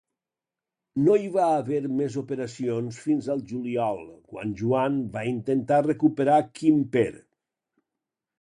[1.07, 4.01] No hi va haver més operacions fins al juliol,
[4.33, 7.09] quan Joan va intentar recuperar Quimper.